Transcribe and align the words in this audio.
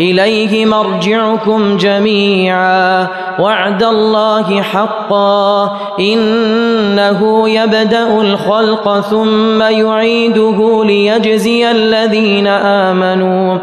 إليه 0.00 0.66
مرجعكم 0.66 1.76
جميعا. 1.76 3.08
وعد 3.38 3.82
الله 3.82 4.62
حقا 4.62 5.76
إنه 6.00 7.48
يبدأ 7.48 8.20
الخلق 8.20 9.00
ثم 9.00 9.62
يعيده 9.62 10.84
ليجزي 10.84 11.70
الذين 11.70 12.46
آمنوا 12.46 13.58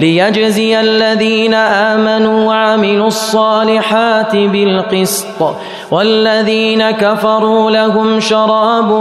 ليجزي 0.00 0.80
الذين 0.80 1.54
آمنوا 1.54 2.48
وعملوا 2.48 3.06
الصالحات 3.06 4.36
بالقسط 4.36 5.56
والذين 5.90 6.90
كفروا 6.90 7.70
لهم 7.70 8.20
شراب 8.20 8.92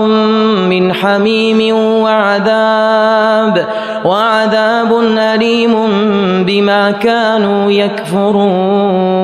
من 0.70 0.94
حميم 0.94 1.76
وعذاب 1.78 3.68
وعذاب 4.06 5.00
أليم 5.18 5.74
بما 6.46 6.92
كانوا 6.92 7.72
يكفرون. 7.72 9.24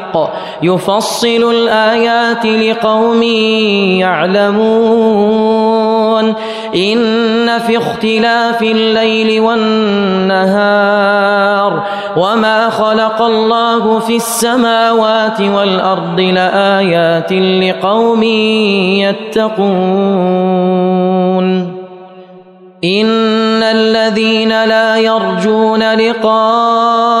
يفصل 0.63 1.51
الآيات 1.51 2.45
لقوم 2.45 3.23
يعلمون. 4.03 5.81
إن 6.75 7.59
في 7.59 7.77
اختلاف 7.77 8.61
الليل 8.61 9.41
والنهار 9.41 10.51
وما 12.17 12.69
خلق 12.69 13.21
الله 13.21 13.99
في 13.99 14.15
السماوات 14.15 15.41
والأرض 15.41 16.19
لآيات 16.19 17.33
لقوم 17.33 18.23
يتقون. 19.03 20.21
إن 22.83 23.63
الذين 23.63 24.63
لا 24.63 24.97
يرجون 24.97 25.93
لقاءنا 25.93 27.20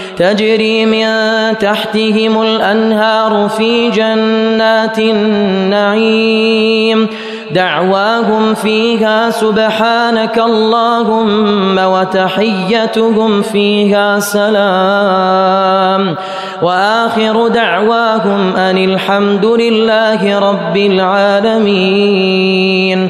تجري 0.21 0.85
من 0.85 1.07
تحتهم 1.57 2.41
الأنهار 2.41 3.49
في 3.57 3.89
جنات 3.89 4.99
النعيم. 4.99 7.07
دعواهم 7.51 8.53
فيها 8.53 9.29
سبحانك 9.29 10.39
اللهم 10.39 11.77
وتحيتهم 11.77 13.41
فيها 13.41 14.19
سلام. 14.19 16.15
وآخر 16.61 17.47
دعواهم 17.47 18.55
أن 18.55 18.77
الحمد 18.77 19.45
لله 19.45 20.39
رب 20.39 20.77
العالمين. 20.77 23.09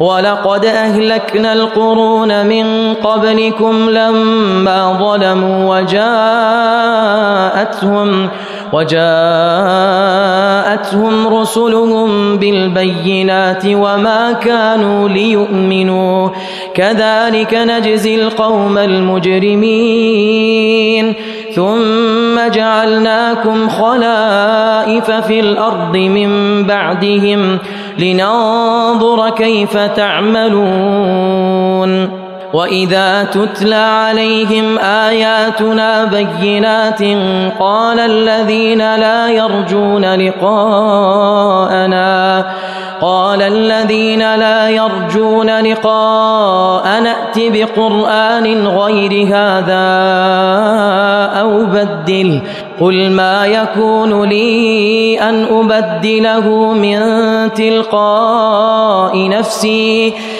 ولقد 0.00 0.64
أهلكنا 0.64 1.52
القرون 1.52 2.46
من 2.46 2.94
قبلكم 2.94 3.90
لما 3.90 4.92
ظلموا 4.92 5.76
وجاءتهم 5.80 7.20
وجاءتهم 8.72 9.10
رسلهم 11.28 12.36
بالبينات 12.36 13.66
وما 13.66 14.32
كانوا 14.32 15.08
ليؤمنوا. 15.08 16.28
كذلك 16.74 17.54
نجزي 17.54 18.14
القوم 18.14 18.78
المجرمين. 18.78 21.14
ثم 21.54 22.50
جعلناكم 22.54 23.68
خلائف 23.68 25.10
في 25.10 25.40
الأرض 25.40 25.96
من 25.96 26.62
بعدهم 26.62 27.58
لننظر 27.98 29.30
كيف 29.30 29.76
تعملون. 29.76 31.40
واذا 32.52 33.24
تتلى 33.24 33.74
عليهم 33.74 34.78
اياتنا 34.78 36.04
بينات 36.04 37.02
قال 37.58 37.98
الذين 37.98 38.78
لا 38.78 39.28
يرجون 39.28 40.14
لقاءنا 40.14 42.00
قال 43.00 43.42
الذين 43.42 44.34
لا 44.34 44.68
يرجون 44.68 45.60
لقاء 45.60 47.00
نأت 47.00 47.36
بقرآن 47.38 48.66
غير 48.66 49.26
هذا 49.26 49.90
أو 51.40 51.64
بدل 51.64 52.42
قل 52.80 53.10
ما 53.10 53.46
يكون 53.46 54.28
لي 54.28 55.20
أن 55.20 55.44
أبدله 55.50 56.72
من 56.72 57.00
تلقاء 57.52 59.28
نفسي 59.28 60.14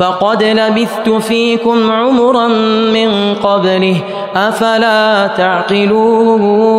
فقد 0.00 0.42
لبثت 0.42 1.10
فيكم 1.10 1.92
عمرا 1.92 2.48
من 2.92 3.34
قبله 3.34 3.96
أفلا 4.36 5.26
تعقلون؟ 5.26 6.70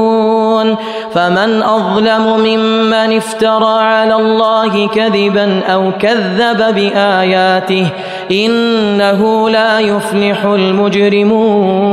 فمن 1.13 1.63
أظلم 1.63 2.39
ممن 2.39 3.17
افترى 3.17 3.81
على 3.81 4.15
الله 4.15 4.87
كذبا 4.87 5.61
أو 5.73 5.91
كذب 5.99 6.75
بآياته 6.75 7.87
إنه 8.31 9.49
لا 9.49 9.79
يفلح 9.79 10.43
المجرمون. 10.45 11.91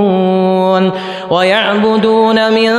ويعبدون 1.30 2.52
من 2.52 2.70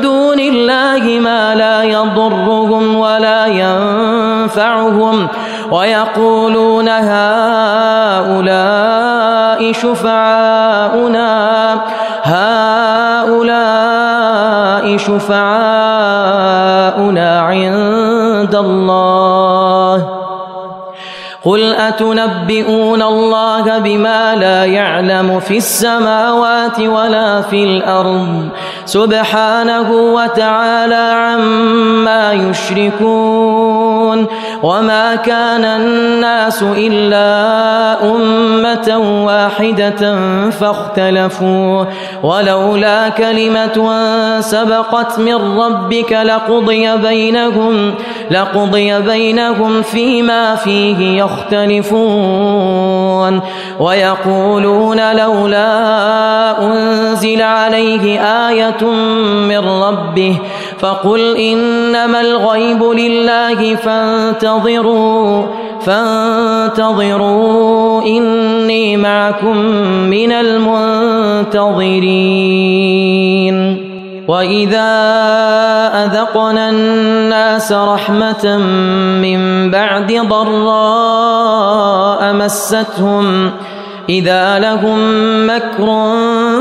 دون 0.00 0.40
الله 0.40 1.20
ما 1.20 1.54
لا 1.54 1.82
يضرهم 1.82 2.96
ولا 2.96 3.46
ينفعهم 3.46 5.28
ويقولون 5.70 6.88
هؤلاء 6.88 8.38
شفعاؤنا 9.72 11.74
هؤلاء 12.22 13.68
شفعاؤنا 14.96 15.40
عند 17.40 18.54
الله. 18.54 20.08
قل 21.44 21.74
أتنبئون 21.74 23.02
الله 23.02 23.78
بما 23.78 24.34
لا 24.34 24.64
يعلم 24.64 25.40
في 25.40 25.56
السماوات 25.56 26.80
ولا 26.80 27.42
في 27.42 27.64
الأرض؟ 27.64 28.48
سبحانه 28.88 29.92
وتعالى 29.92 31.12
عما 31.14 32.32
يشركون 32.32 34.26
وما 34.62 35.14
كان 35.14 35.64
الناس 35.64 36.62
إلا 36.62 37.28
أمة 38.02 38.98
واحدة 39.26 40.16
فاختلفوا 40.50 41.84
ولولا 42.22 43.08
كلمة 43.08 43.96
سبقت 44.40 45.18
من 45.18 45.58
ربك 45.60 46.12
لقضي 46.12 46.96
بينهم 46.96 47.94
لقضي 48.30 49.00
بينهم 49.00 49.82
فيما 49.82 50.54
فيه 50.54 51.22
يختلفون 51.24 52.68
ويقولون 53.80 55.16
لولا 55.16 55.68
أنزل 56.62 57.42
عليه 57.42 58.20
من 59.48 59.58
ربه 59.58 60.38
فقل 60.78 61.36
إنما 61.36 62.20
الغيب 62.20 62.82
لله 62.82 63.74
فانتظروا 63.76 65.46
فانتظروا 65.80 67.22
إني 68.02 68.96
معكم 68.96 69.56
من 70.10 70.32
المنتظرين. 70.32 71.78
وإذا 74.28 74.90
أذقنا 76.04 76.70
الناس 76.70 77.72
رحمة 77.72 78.56
من 79.22 79.70
بعد 79.70 80.12
ضراء 80.28 81.52
مستهم 82.34 83.52
إذا 84.08 84.58
لهم 84.58 85.00
مكر 85.46 85.86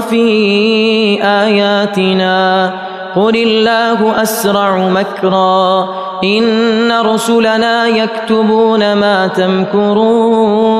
في 0.10 1.24
آياتنا 1.24 2.74
قل 3.16 3.36
الله 3.36 4.22
أسرع 4.22 4.78
مكرا 4.78 5.90
إن 6.24 6.92
رسلنا 6.92 7.88
يكتبون 7.88 8.94
ما 8.94 9.28
تمكرون 9.28 10.78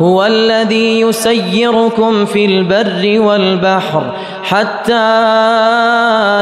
هو 0.00 0.24
الذي 0.26 1.00
يسيركم 1.00 2.24
في 2.24 2.44
البر 2.44 3.20
والبحر 3.20 4.02
حتى 4.42 4.94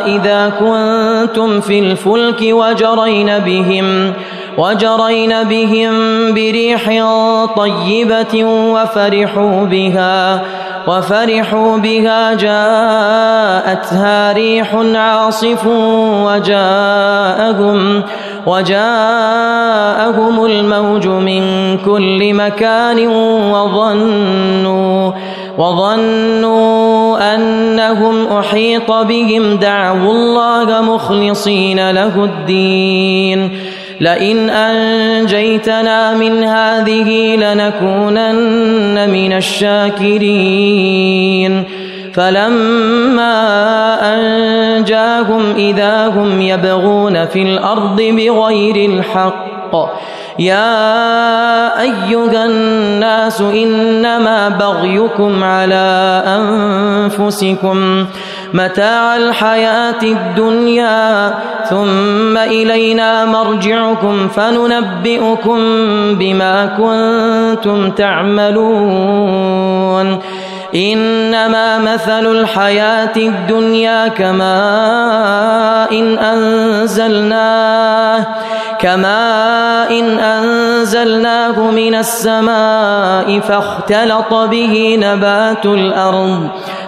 إذا 0.06 0.52
كنتم 0.60 1.60
في 1.60 1.78
الفلك 1.78 2.40
وجرين 2.42 3.38
بهم 3.38 4.12
وجرين 4.58 5.42
بهم 5.42 5.94
بريح 6.34 7.04
طيبة 7.56 8.44
وفرحوا 8.44 9.64
بها 9.64 10.42
وفرحوا 10.88 11.76
بها 11.76 12.34
جاءتها 12.34 14.32
ريح 14.32 14.74
عاصف 14.94 15.66
وجاءهم 16.26 18.02
وجاءهم 18.46 20.44
الموج 20.44 21.06
من 21.06 21.42
كل 21.78 22.34
مكان 22.34 23.06
وظنوا 23.52 25.12
وظنوا 25.58 27.34
أنهم 27.34 28.26
أحيط 28.26 28.92
بهم 28.92 29.56
دعوا 29.56 30.12
الله 30.12 30.80
مخلصين 30.80 31.90
له 31.90 32.24
الدين. 32.24 33.58
لئن 34.00 34.50
أنجيتنا 34.50 36.14
من 36.14 36.44
هذه 36.44 37.36
لنكونن 37.36 39.10
من 39.10 39.32
الشاكرين. 39.32 40.98
فلما 42.14 43.34
أنجاهم 44.14 45.54
إذا 45.56 46.06
هم 46.06 46.40
يبغون 46.40 47.26
في 47.26 47.42
الأرض 47.42 48.02
بغير 48.02 48.90
الحق 48.90 49.74
يا 50.38 51.80
أيها 51.80 52.44
الناس 52.46 53.40
إنما 53.40 54.48
بغيكم 54.48 55.44
على 55.44 56.22
أنفسكم. 56.26 58.06
متاع 58.54 59.16
الحياة 59.16 60.02
الدنيا. 60.02 61.34
ثم 61.70 62.36
إلينا 62.36 63.24
مرجعكم 63.24 64.28
فننبئكم 64.28 65.58
بما 66.14 66.66
كنتم 66.66 67.90
تعملون. 67.90 69.38
إنما 70.74 71.78
مثل 71.78 72.26
الحياة 72.26 73.16
الدنيا 73.16 74.08
كماء 74.08 75.92
إن 75.92 76.18
أنزلناه 76.18 78.26
كماء 78.78 80.00
إن 80.00 80.18
أنزلناه 80.18 81.70
من 81.70 81.94
السماء 81.94 83.40
فاختلط 83.40 84.34
به 84.34 84.98
نبات 85.00 85.66
الأرض. 85.66 86.48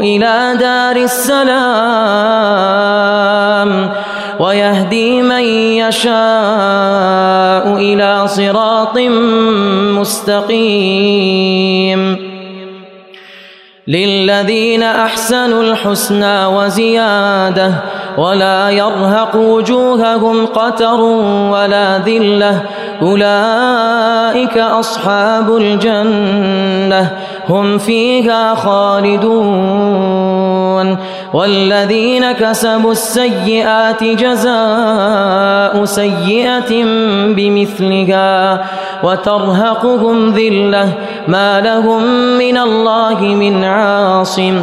إلى 0.00 0.56
دار 0.60 0.96
السلام 0.96 1.50
ويهدي 4.40 5.22
من 5.22 5.42
يشاء 5.84 7.76
إلى 7.76 8.28
صراط 8.28 8.98
مستقيم. 10.00 12.00
للذين 13.88 14.82
أحسنوا 14.82 15.62
الحسنى 15.62 16.46
وزيادة 16.46 17.72
ولا 18.18 18.70
يرهق 18.70 19.36
وجوههم 19.36 20.46
قتر 20.46 21.00
ولا 21.50 21.98
ذلة. 21.98 22.60
أولئك 23.02 24.58
أصحاب 24.58 25.56
الجنة. 25.56 27.10
هم 27.48 27.78
فيها 27.78 28.54
خالدون. 28.54 30.10
والذين 31.34 32.32
كسبوا 32.32 32.92
السيئات 32.92 34.04
جزاء 34.04 35.84
سيئة 35.84 36.84
بمثلها 37.36 38.64
وترهقهم 39.02 40.34
ذلة. 40.34 40.88
ما 41.28 41.60
لهم 41.60 42.02
من 42.38 42.58
الله 42.58 43.20
من 43.20 43.64
عاصم. 43.64 44.62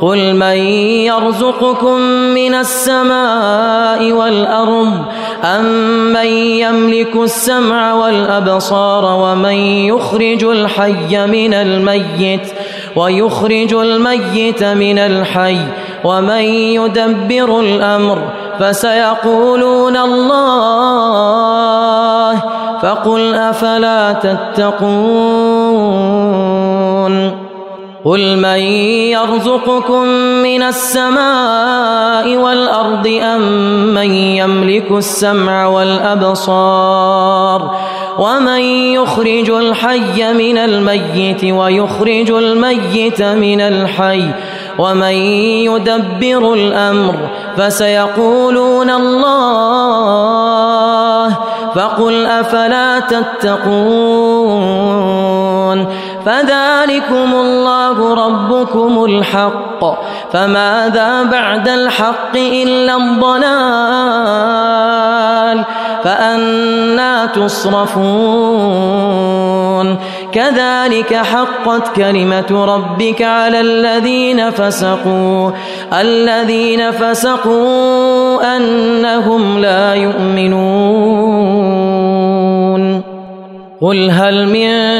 قل 0.00 0.34
من 0.34 0.56
يرزقكم 1.06 2.00
من 2.34 2.54
السماء 2.54 4.12
والأرض 4.12 4.92
أم 5.44 5.64
من 6.12 6.26
يملك 6.26 7.16
السمع 7.16 7.92
والأبصار 7.94 9.04
ومن 9.04 9.54
يخرج 9.86 10.44
الحي 10.44 11.26
من 11.26 11.54
الميت 11.54 12.52
ويخرج 12.96 13.74
الميت 13.74 14.64
من 14.64 14.98
الحي 14.98 15.58
ومن 16.04 16.42
يدبر 16.74 17.60
الأمر 17.60 18.18
فسيقولون 18.58 19.96
الله 19.96 21.10
فقل 22.82 23.34
أفلا 23.34 24.12
تتقون 24.12 25.70
قل 28.04 28.36
من 28.36 28.58
يرزقكم 29.12 30.04
من 30.42 30.62
السماء 30.62 32.36
والأرض 32.36 33.06
أم 33.22 33.42
من 33.94 34.14
يملك 34.14 34.90
السمع 34.90 35.66
والأبصار 35.66 37.10
ومن 38.18 38.60
يخرج 38.94 39.50
الحي 39.50 40.32
من 40.32 40.58
الميت 40.58 41.44
ويخرج 41.44 42.30
الميت 42.30 43.22
من 43.22 43.60
الحي 43.60 44.30
ومن 44.78 45.14
يدبر 45.68 46.54
الأمر 46.54 47.14
فسيقولون 47.56 48.90
الله 48.90 50.30
فقل 51.74 52.26
أفلا 52.26 53.00
تتقون 53.00 54.60
فذلكم 56.26 57.34
الله 57.34 58.14
ربكم 58.26 59.04
الحق. 59.04 60.00
فماذا 60.32 61.22
بعد 61.22 61.68
الحق 61.68 62.36
إلا 62.36 62.96
الضلال؟ 62.96 63.60
فأنا 66.04 67.26
تصرفون. 67.26 68.60
كذلك 70.32 71.14
حقت 71.14 71.96
كلمة 71.96 72.64
ربك 72.74 73.22
على 73.22 73.60
الذين 73.60 74.50
فسقوا. 74.50 75.50
الذين 76.00 76.90
فسقوا 76.90 78.56
أنهم 78.56 79.58
لا 79.58 79.94
يؤمنون. 79.94 81.90
قل 83.82 84.10
هل 84.10 84.46
من 84.46 84.99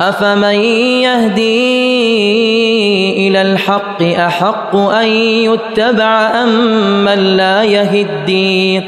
أفمن 0.00 0.54
يهدي 1.04 1.54
إلى 3.28 3.42
الحق 3.42 4.02
أحق 4.02 4.76
أن 4.76 5.08
يتبع 5.08 6.42
أم 6.42 6.48
من 7.04 7.36
لا 7.36 7.62
يهدي؟ 7.62 8.82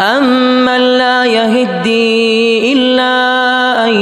أمن 0.00 0.98
لا 0.98 1.24
يهدي 1.24 2.72
إلا 2.72 3.84
أن 3.84 3.94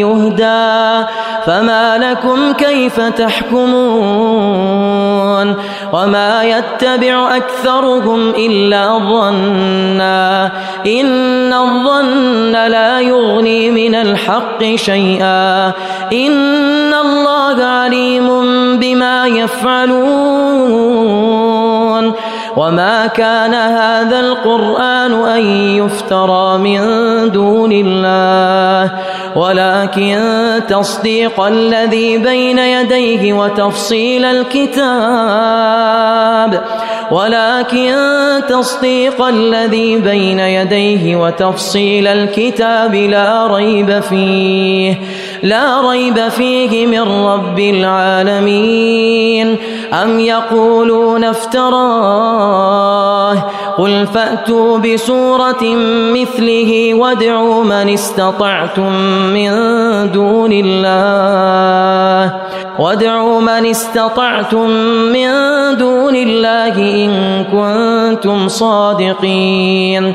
يهدى؟ 0.00 1.06
فما 1.46 1.98
لكم 1.98 2.52
كيف 2.52 3.00
تحكمون؟ 3.00 4.54
وما 5.92 6.44
يتبع 6.44 7.36
أكثرهم 7.36 8.30
إلا 8.30 8.98
ظنا 8.98 10.50
إن 10.86 11.52
الظن 11.52 12.52
لا 12.52 13.00
يغني 13.00 13.70
من 13.70 13.94
الحق 13.94 14.64
شيئا 14.74 15.72
إن 16.12 16.94
الله 16.94 17.64
عليم 17.64 18.28
بما 18.78 19.26
يفعلون 19.26 20.44
وما 22.56 23.06
كان 23.06 23.54
هذا 23.54 24.20
القرآن 24.20 25.12
أن 25.12 25.42
يفترى 25.76 26.58
من 26.58 26.80
دون 27.30 27.72
الله 27.72 28.92
ولكن 29.36 30.18
تصديق 30.68 31.40
الذي 31.40 32.18
بين 32.18 32.58
يديه 32.58 33.32
وتفصيل 33.32 34.24
الكتاب 34.24 35.64
ولكن 37.10 37.94
تصديق 38.48 39.22
الذي 39.22 39.96
بين 39.96 40.40
يديه 40.40 41.16
وتفصيل 41.16 42.06
الكتاب 42.06 42.94
لا 42.94 43.46
ريب 43.46 44.00
فيه. 44.00 44.96
لا 45.44 45.90
ريب 45.90 46.28
فيه 46.28 46.86
من 46.86 47.26
رب 47.26 47.58
العالمين. 47.58 49.56
أم 49.92 50.20
يقولون 50.20 51.24
افتراه؟ 51.24 52.84
قل 53.78 54.06
فأتوا 54.14 54.78
بسورة 54.78 55.64
مثله 56.14 56.94
وادعوا 56.94 57.64
من 57.64 57.88
استطعتم 57.88 58.92
من 59.34 59.50
دون 60.12 60.50
الله. 60.52 62.34
وادعوا 62.78 63.40
من 63.40 63.66
استطعتم 63.66 64.70
من 65.12 65.30
دون 65.78 66.16
الله 66.16 66.78
إن 66.78 67.44
كنتم 67.44 68.48
صادقين. 68.48 70.14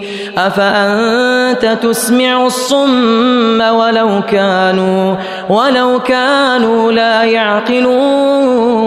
أفأنت 0.37 1.77
تسمع 1.81 2.45
الصم 2.45 3.61
ولو 3.61 4.21
كانوا 4.31 5.15
ولو 5.49 5.99
كانوا 5.99 6.91
لا 6.91 7.23
يعقلون. 7.23 8.81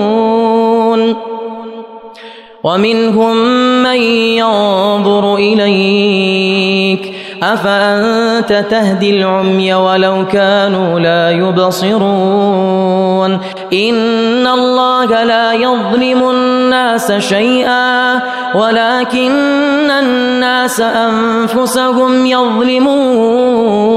ومنهم 2.64 3.36
من 3.82 4.00
ينظر 4.40 5.36
إليك 5.36 7.13
أفأنت 7.42 8.64
تهدي 8.70 9.20
العمي 9.20 9.74
ولو 9.74 10.26
كانوا 10.26 11.00
لا 11.00 11.30
يبصرون؟ 11.30 13.40
إن 13.72 14.46
الله 14.46 15.24
لا 15.24 15.52
يظلم 15.52 16.30
الناس 16.30 17.12
شيئا 17.12 18.20
ولكن 18.54 19.90
الناس 19.90 20.80
أنفسهم 20.80 22.26
يظلمون. 22.26 23.94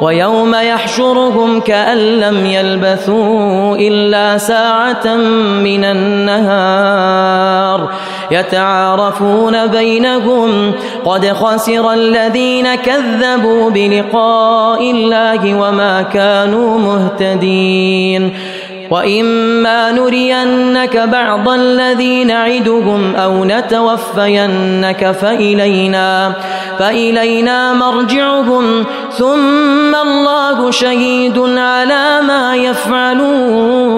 ويوم 0.00 0.54
يحشرهم 0.54 1.60
كأن 1.60 1.98
لم 1.98 2.46
يلبثوا 2.46 3.76
إلا 3.76 4.38
ساعة 4.38 5.16
من 5.64 5.84
النهار 5.84 7.90
يتعارفون 8.30 9.66
بينهم 9.66 10.72
قد 11.04 11.32
خسر 11.32 11.92
الذين 12.10 12.74
كذبوا 12.74 13.70
بلقاء 13.70 14.90
الله 14.90 15.54
وما 15.54 16.02
كانوا 16.02 16.78
مهتدين 16.78 18.32
وإما 18.90 19.92
نرينك 19.92 20.96
بعض 20.96 21.48
الذي 21.48 22.24
نعدهم 22.24 23.16
أو 23.16 23.44
نتوفينك 23.44 25.10
فإلينا 25.10 26.32
فإلينا 26.78 27.72
مرجعهم 27.72 28.84
ثم 29.18 29.94
الله 29.94 30.70
شهيد 30.70 31.38
على 31.38 32.20
ما 32.26 32.56
يفعلون 32.56 33.90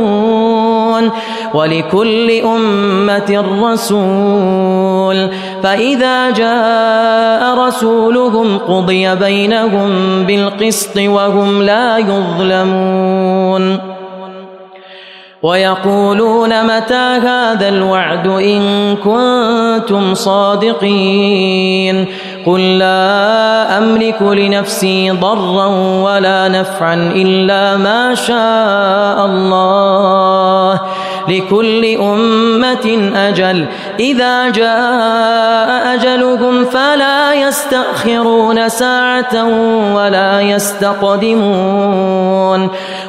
ولكل 1.55 2.31
أمة 2.31 3.45
رسول. 3.63 5.31
فإذا 5.63 6.31
جاء 6.31 7.55
رسولهم 7.67 8.59
قضي 8.59 9.15
بينهم 9.15 10.23
بالقسط 10.25 10.97
وهم 10.97 11.63
لا 11.63 11.99
يظلمون. 11.99 13.92
ويقولون 15.43 16.67
متى 16.67 17.19
هذا 17.23 17.69
الوعد 17.69 18.27
إن 18.27 18.97
كنتم 18.97 20.15
صادقين 20.15 22.07
قل 22.47 22.79
لا 22.79 23.79
أملك 23.79 24.23
لنفسي 24.23 25.11
ضرا 25.11 25.67
ولا 26.03 26.49
نفعا 26.49 26.95
إلا 27.15 27.77
ما 27.77 28.15
شاء 28.15 29.27
الله 29.27 30.81
لكل 31.29 31.97
أمة 31.97 33.13
أجل. 33.17 33.67
إذا 34.01 34.49
جاء 34.49 35.95
أجلهم 35.95 36.65
فلا 36.65 37.35
يستأخرون 37.35 38.69
ساعة 38.69 39.45
ولا 39.95 40.41
يستقدمون. 40.41 41.91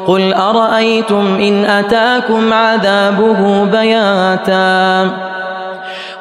قل 0.08 0.34
أرأيتم 0.34 1.36
إن 1.36 1.66
أتاكم 1.66 2.54
عذابه 2.54 3.64
بياتا. 3.64 5.33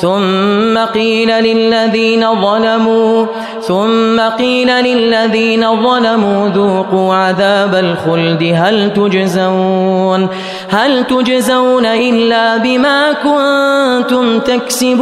ثم 0.00 0.78
قيل 0.94 1.30
للذين 1.30 2.40
ظلموا 2.40 3.26
ثم 3.60 4.20
قيل 4.38 4.70
للذين 4.70 5.82
ظلموا 5.82 6.48
ذوقوا 6.48 7.14
عذاب 7.14 7.74
الخلد. 7.74 8.52
هل 8.54 8.92
تجزون؟ 8.92 10.28
هل 10.68 11.04
تجزون 11.04 11.86
إلا 11.86 12.56
بما 12.56 13.12
كنتم 13.12 14.38
تكسبون؟ 14.38 14.98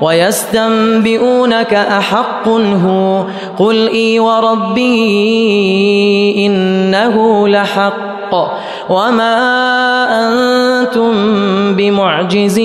ويستنبئونك 0.00 1.74
أحق 1.74 2.48
هو 2.48 3.24
قل 3.58 3.88
إي 3.88 4.20
وربي 4.20 5.26
إنه 6.46 7.48
لحق. 7.48 8.10
وما 8.90 9.36
بمعجزين 11.76 12.60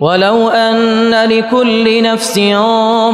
ولو 0.00 0.48
أن 0.48 1.28
لكل 1.28 2.02
نفس 2.02 2.34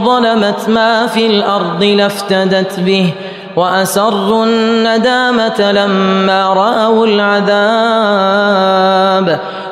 ظلمت 0.04 0.68
ما 0.68 1.06
في 1.06 1.26
الأرض 1.26 1.84
لافتدت 1.84 2.80
به 2.80 3.12
وأسروا 3.56 4.44
الندامة 4.44 5.72
لما 5.72 6.46
رأوا 6.52 7.06
العذاب 8.26 8.58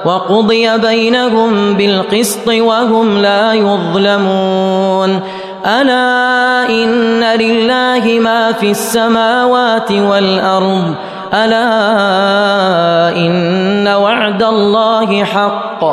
وقضي 0.05 0.79
بينهم 0.79 1.75
بالقسط 1.75 2.49
وهم 2.49 3.19
لا 3.19 3.53
يظلمون 3.53 5.21
ألا 5.67 6.69
إن 6.69 7.25
لله 7.25 8.19
ما 8.21 8.53
في 8.53 8.71
السماوات 8.71 9.93
والأرض 9.93 10.95
ألا 11.35 13.17
إن 13.17 13.89
وعد 13.89 14.43
الله 14.43 15.25
حق 15.25 15.85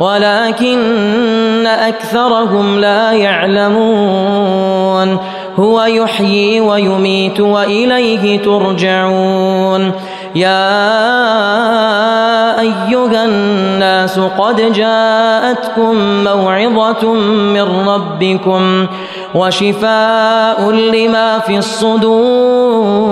ولكن 0.00 1.66
أكثرهم 1.66 2.78
لا 2.78 3.12
يعلمون 3.12 5.18
هو 5.58 5.82
يحيي 5.82 6.60
ويميت 6.60 7.40
وإليه 7.40 8.42
ترجعون 8.42 9.92
يا 10.34 11.00
أيها 12.60 13.24
الناس 13.24 14.18
قد 14.18 14.72
جاءتكم 14.72 16.24
موعظة 16.24 17.12
من 17.54 17.88
ربكم 17.88 18.86
وشفاء 19.34 20.70
لما 20.70 21.38
في 21.38 21.58
الصدور 21.58 23.11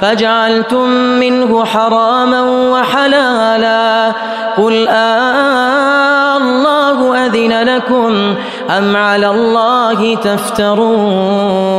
فجعلتم 0.00 0.88
منه 1.20 1.64
حراما 1.64 2.42
وحلالا. 2.72 4.12
قل 4.56 4.88
آه 4.88 6.36
الله 6.36 7.26
أذن 7.26 7.62
لكم 7.62 8.34
أم 8.78 8.96
على 8.96 9.30
الله 9.30 10.14
تفترون؟ 10.14 11.76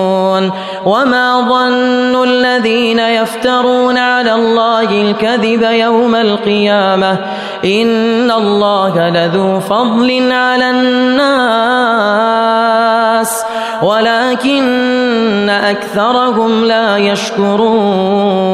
وما 0.85 1.41
ظن 1.49 2.23
الذين 2.23 2.99
يفترون 2.99 3.97
على 3.97 4.33
الله 4.33 4.81
الكذب 4.81 5.61
يوم 5.61 6.15
القيامة؟ 6.15 7.17
إن 7.65 8.31
الله 8.31 9.09
لذو 9.09 9.59
فضل 9.59 10.31
على 10.31 10.69
الناس. 10.69 11.97
ولكن 13.81 15.49
أكثرهم 15.49 16.65
لا 16.65 16.97
يشكرون. 16.97 18.47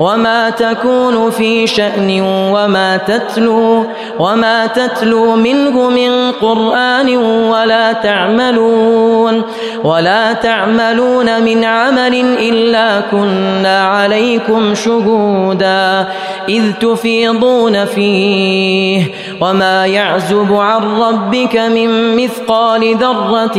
وما 0.00 0.50
تكون 0.50 1.30
في 1.30 1.66
شأن 1.66 2.20
وما 2.52 2.96
تتلو 2.96 3.86
وما 4.18 4.66
تتلو 4.66 5.36
منه 5.36 5.90
من 5.90 6.32
قرآن 6.32 7.16
ولا 7.16 7.92
تعملون. 7.92 9.42
ولا 9.84 10.32
تعملون 10.32 11.42
من 11.42 11.64
عمل 11.64 12.14
إلا 12.38 13.00
كنا 13.00 13.84
عليكم 13.84 14.74
شهودا. 14.74 16.06
إذ 16.48 16.72
تفيضون 16.72 17.84
فيه. 17.84 19.02
وما 19.40 19.86
يعزب 19.86 20.54
عن 20.54 20.82
ربك 21.00 21.56
من 21.56 22.16
مثقال 22.16 22.96
ذرة 22.96 23.58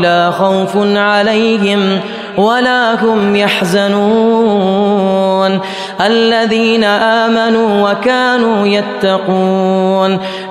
لا 0.00 0.30
خوف 0.30 0.76
عليهم 0.96 2.00
ولا 2.36 3.04
هم 3.04 3.36
يحزنون. 3.36 4.92
الذين 6.00 6.84
آمنوا 6.84 7.90
وكانوا 7.90 8.66
يتقون. 8.66 10.18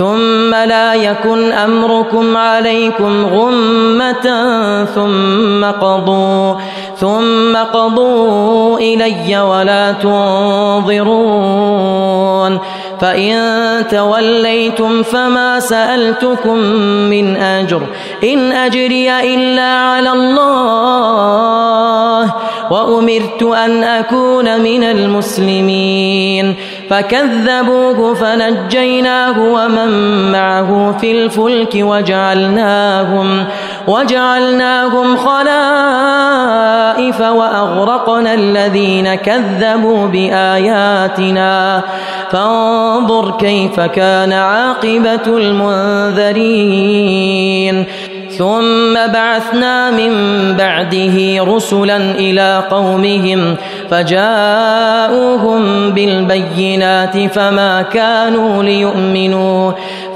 ثم 0.00 0.54
لا 0.54 0.94
يكن 0.94 1.52
أمركم 1.52 2.36
عليكم 2.36 3.26
غمة 3.26 4.26
ثم 4.84 5.64
قضوا 5.64 6.54
ثم 6.96 7.56
قضوا 7.56 8.78
إلي 8.78 9.40
ولا 9.40 9.92
تنظرون. 9.92 11.10
فإن 13.00 13.84
توليتم 13.90 15.02
فما 15.02 15.60
سألتكم 15.60 16.56
من 17.12 17.36
أجر. 17.36 17.82
إن 18.24 18.52
أجري 18.52 19.34
إلا 19.34 19.76
على 19.76 20.12
الله. 20.12 21.30
وأمرت 22.70 23.42
أن 23.42 23.84
أكون 23.84 24.60
من 24.60 24.84
المسلمين. 24.84 26.56
فكذبوه 26.90 28.14
فنجيناه 28.14 29.38
ومن 29.38 30.32
معه 30.32 30.96
في 31.00 31.12
الفلك 31.12 31.70
وجعلناهم 31.74 33.44
وجعلناهم 33.88 35.16
خلائف 35.16 37.20
وأغرقنا 37.20 38.34
الذين 38.34 39.14
كذبوا 39.14 40.06
بآياتنا. 40.06 41.82
فانظر 42.30 43.30
كيف 43.30 43.80
كان 43.80 44.32
عاقبة 44.32 45.26
المنذرين. 45.26 46.50
ثم 48.38 48.94
بعثنا 48.94 49.90
من 49.90 50.12
بعده 50.58 51.44
رسلا 51.44 51.96
إلى 51.96 52.62
قومهم 52.70 53.56
فجاءوهم 53.90 55.90
بالبينات 55.90 57.34
فما 57.34 57.82
كانوا 57.82 58.62
ليؤمنوا 58.62 59.72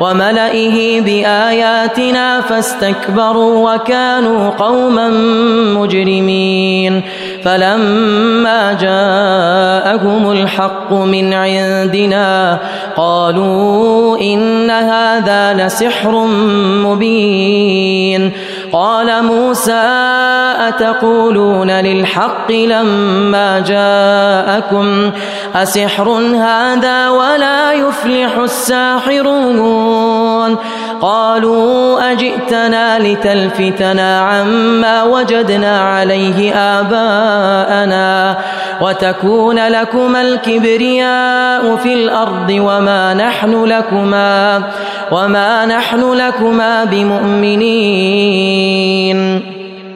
وملئه 0.00 1.00
بآياتنا 1.00 2.40
فاستكبروا 2.40 3.74
وكانوا 3.74 4.50
قوما 4.50 5.08
مجرمين. 5.78 7.02
فلما 7.44 8.72
جاءهم 8.72 10.30
الحق 10.30 10.92
من 10.92 11.32
عندنا 11.32 12.58
قالوا 12.96 14.18
إن 14.20 14.70
هذا 14.70 15.54
لسحر 15.54 16.26
مبين. 16.86 18.32
قال 18.72 19.24
موسى 19.24 19.82
أتقولون 20.58 21.70
للحق 21.70 22.50
لما 22.52 23.58
جاءكم؟ 23.58 25.10
أسحر 25.54 26.08
هذا 26.36 27.08
ولا 27.08 27.72
يفلح 27.72 28.36
الساحرون. 28.36 29.92
قالوا 31.02 32.12
أجئتنا 32.12 32.98
لتلفتنا 32.98 34.20
عما 34.20 35.02
وجدنا 35.02 35.80
عليه 35.80 36.54
آباءنا 36.54 38.36
وتكون 38.80 39.68
لكما 39.68 40.22
الكبرياء 40.22 41.76
في 41.76 41.94
الأرض 41.94 42.50
وما 42.50 43.14
نحن 43.14 43.64
لكما 43.64 44.62
وما 45.12 45.66
نحن 45.66 46.12
لكما 46.12 46.84
بمؤمنين 46.84 48.42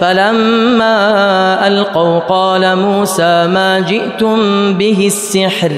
فلما 0.00 1.66
ألقوا 1.66 2.18
قال 2.18 2.76
موسى 2.76 3.46
ما 3.46 3.80
جئتم 3.80 4.38
به 4.74 5.06
السحر 5.06 5.72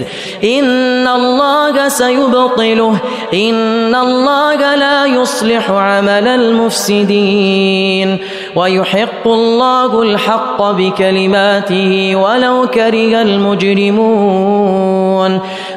إن 0.44 1.08
الله 1.08 1.88
سيبطله 1.88 2.96
إن 3.34 3.94
الله 3.94 4.74
لا 4.74 5.06
يصلح 5.06 5.70
عمل 5.70 6.28
المفسدين 6.28 8.18
ويحق 8.56 9.28
الله 9.28 10.02
الحق 10.02 10.62
بكلماته 10.70 12.16
ولو 12.16 12.66
كره 12.66 13.22
المجرمون. 13.22 14.82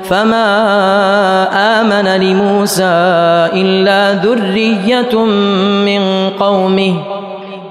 فما 0.09 0.47
آمن 1.81 2.21
لموسى 2.21 2.83
إلا 3.53 4.13
ذرية 4.23 5.25
من 5.85 6.29
قومه 6.29 7.14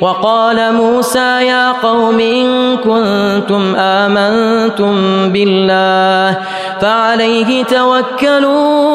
وقال 0.00 0.72
موسى 0.74 1.46
يا 1.46 1.72
قوم 1.72 2.20
إن 2.20 2.76
كنتم 2.76 3.76
آمنتم 3.76 4.94
بالله 5.32 6.38
فعليه 6.80 7.64
توكلوا 7.64 8.88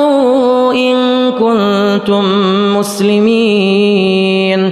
إن 0.73 0.95
كنتم 1.31 2.23
مسلمين 2.77 4.71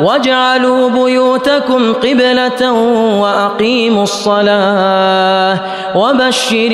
واجعلوا 0.00 0.90
بيوتكم 0.90 1.92
قبلة 1.92 2.72
وأقيموا 3.20 4.02
الصلاة 4.02 5.60
وبشر 5.94 6.70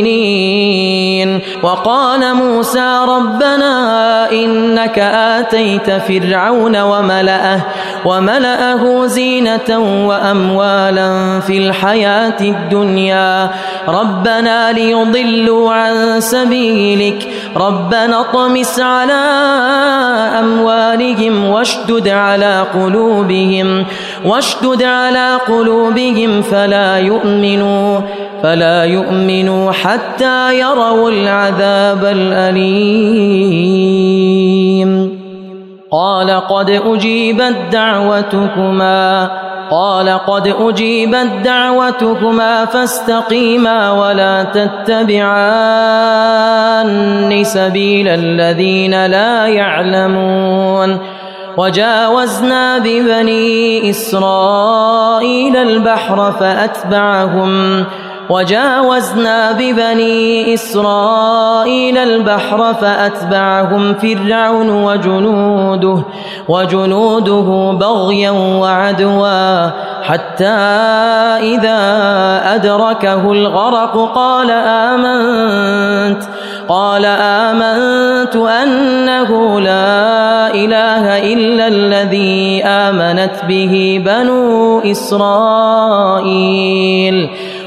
المؤمنين 0.00 1.40
وقال 1.62 2.34
موسى 2.34 2.98
ربنا 3.08 4.32
إنك 4.32 4.98
آتيت 4.98 5.90
فرعون 5.90 6.76
وملأه 6.76 7.60
وملأه 8.04 9.06
زينة 9.06 9.78
وأموالا 10.08 11.40
في 11.40 11.58
الحياة 11.58 12.40
الدنيا 12.40 13.50
ربنا 13.88 14.72
ليضلوا 14.72 15.72
عن 15.72 16.20
سبيلك 16.20 17.28
ربنا 17.56 18.20
اطمس 18.20 18.80
على 18.80 19.20
أموالهم 20.38 21.44
واشدد 21.44 22.08
على 22.08 22.39
قلوبهم 22.44 23.84
واشدد 24.24 24.82
على 24.82 25.38
قلوبهم 25.48 26.42
فلا 26.42 26.98
يؤمنوا 26.98 28.00
فلا 28.42 28.84
يؤمنوا 28.84 29.72
حتى 29.72 30.58
يروا 30.60 31.10
العذاب 31.10 32.04
الأليم. 32.04 33.30
قال 35.92 36.30
قد 36.30 36.70
أجيبت 36.70 37.56
دعوتكما 37.72 39.30
قال 39.70 40.08
قد 40.08 40.54
أجيبت 40.60 41.30
دعوتكما 41.44 42.64
فاستقيما 42.64 43.92
ولا 43.92 44.42
تتبعان 44.42 45.70
سبيل 47.44 48.08
الذين 48.08 49.06
لا 49.06 49.46
يعلمون. 49.46 50.98
وجاوزنا 51.56 52.78
ببني 52.78 53.90
إسرائيل 53.90 55.56
البحر 55.56 56.32
فأتبعهم 56.32 57.84
وجاوزنا 58.30 59.52
ببني 59.52 60.54
إسرائيل 60.54 61.98
البحر 61.98 62.74
فأتبعهم 62.74 63.94
فرعون 63.94 64.70
وجنوده 64.70 66.02
وجنوده 66.48 67.72
بغيا 67.80 68.30
وعدوا 68.30 69.70
حتى 70.02 70.46
إذا 71.54 71.80
أدركه 72.54 73.32
الغرق 73.32 74.12
قال 74.14 74.50
آمنت 74.50 76.22
قال 76.68 77.04
آمنت 77.04 78.36
أنه 78.36 79.60
لا 79.60 80.54
إله 80.54 81.32
إلا 81.32 81.68
الذي 81.68 82.64
آمنت 82.64 83.44
به 83.48 84.02
بنو 84.06 84.80
إسرائيل. 84.80 86.10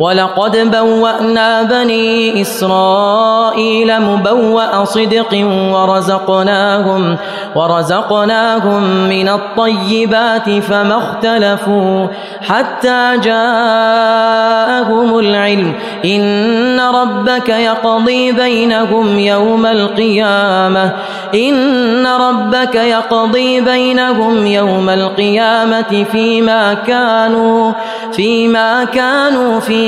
ولقد 0.00 0.70
بوأنا 0.70 1.62
بني 1.62 2.40
إسرائيل 2.40 4.00
مبوأ 4.02 4.84
صدق 4.84 5.46
ورزقناهم 5.72 7.16
ورزقناهم 7.56 8.82
من 9.08 9.28
الطيبات 9.28 10.50
فما 10.50 10.98
اختلفوا 10.98 12.06
حتى 12.48 13.18
جاءهم 13.22 15.18
العلم 15.18 15.72
إن 16.04 16.80
ربك 16.80 17.48
يقضي 17.48 18.32
بينهم 18.32 19.18
يوم 19.18 19.66
القيامة 19.66 20.92
إن 21.34 22.06
ربك 22.06 22.74
يقضي 22.74 23.60
بينهم 23.60 24.46
يوم 24.46 24.88
القيامة 24.88 26.04
فيما 26.12 26.74
كانوا 26.74 27.72
فيما 28.12 28.84
كانوا 28.84 29.60
فيه 29.60 29.87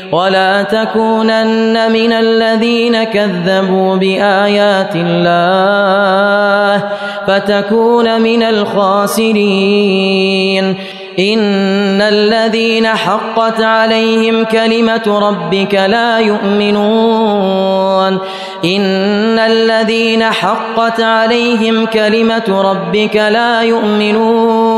ولا 0.11 0.63
تكونن 0.63 1.91
من 1.91 2.13
الذين 2.13 3.03
كذبوا 3.03 3.95
بآيات 3.95 4.95
الله 4.95 6.83
فتكون 7.27 8.21
من 8.21 8.43
الخاسرين. 8.43 9.41
إن 11.19 12.01
الذين 12.01 12.87
حقت 12.87 13.61
عليهم 13.61 14.43
كلمة 14.43 15.01
ربك 15.07 15.75
لا 15.75 16.19
يؤمنون. 16.19 18.19
إن 18.65 19.39
الذين 19.39 20.23
حقت 20.23 21.01
عليهم 21.01 21.85
كلمة 21.85 22.61
ربك 22.61 23.15
لا 23.15 23.61
يؤمنون. 23.61 24.70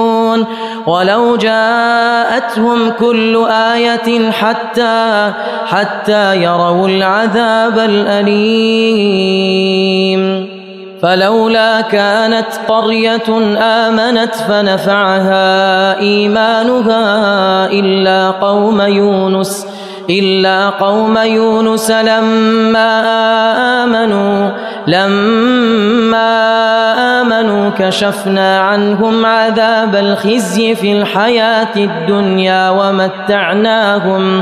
ولو 0.88 1.36
جاءتهم 1.36 2.90
كل 2.90 3.46
آية 3.50 4.32
حتى 4.32 5.32
حتى 5.66 6.44
يروا 6.44 6.88
العذاب 6.88 7.80
الأليم 9.14 9.64
فلولا 11.02 11.82
كانت 11.82 12.48
قرية 12.68 13.58
آمنت 13.60 14.36
فنفعها 14.36 16.00
إيمانها 16.00 17.66
إلا 17.72 18.32
قوم 18.32 18.82
يونس 18.82 19.68
إلا 20.10 20.70
قوم 20.70 21.18
يونس 21.18 21.92
لما 21.92 23.02
آمنوا 23.84 24.50
لما 24.88 26.34
آمنوا 27.22 27.70
كشفنا 27.70 28.60
عنهم 28.60 29.26
عذاب 29.26 29.96
الخزي 29.96 30.76
في 30.76 30.92
الحياة 30.92 31.76
الدنيا 31.78 32.70
ومتعناهم. 32.70 34.42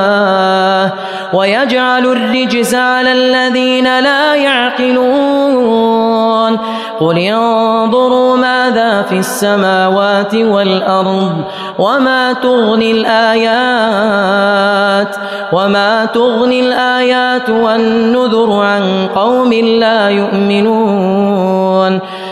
ويجعل 1.33 2.05
الرجس 2.05 2.75
على 2.75 3.11
الذين 3.11 3.99
لا 3.99 4.35
يعقلون. 4.35 5.81
قل 6.99 7.17
انظروا 7.17 8.37
ماذا 8.37 9.01
في 9.01 9.17
السماوات 9.17 10.35
والأرض 10.35 11.43
وما 11.79 12.33
تغني 12.33 12.91
الآيات 12.91 14.21
وما 15.53 16.05
تغني 16.05 16.59
الآيات 16.59 17.49
والنذر 17.49 18.53
عن 18.53 19.07
قوم 19.15 19.53
لا 19.53 20.09
يؤمنون. 20.09 21.99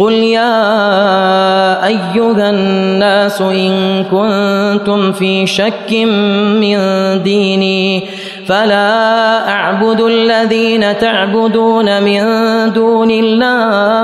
قل 0.00 0.12
يا 0.12 1.86
أيها 1.86 2.50
الناس 2.50 3.40
إن 3.40 4.04
كنتم 4.04 5.12
في 5.12 5.46
شك 5.46 5.92
من 6.60 6.78
ديني 7.22 8.06
فلا 8.46 9.48
أعبد 9.48 10.00
الذين 10.00 10.98
تعبدون 10.98 12.02
من 12.02 12.22
دون 12.72 13.10
الله 13.10 14.00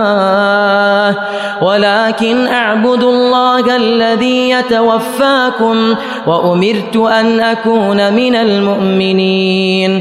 ولكن 1.63 2.47
أعبد 2.47 3.03
الله 3.03 3.77
الذي 3.77 4.51
يتوفاكم 4.51 5.95
وأمرت 6.27 6.97
أن 6.97 7.41
أكون 7.41 8.13
من 8.13 8.37
المؤمنين. 8.37 10.01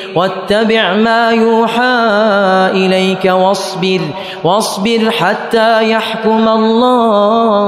واتبع 0.15 0.93
ما 0.93 1.31
يوحى 1.31 1.97
إليك 2.71 3.25
واصبر 3.25 4.01
واصبر 4.43 5.11
حتى 5.11 5.91
يحكم 5.91 6.49
الله 6.49 7.61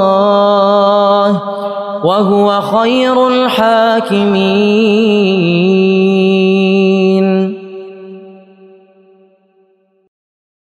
وهو 2.03 2.61
خير 2.61 3.27
الحاكمين. 3.27 4.83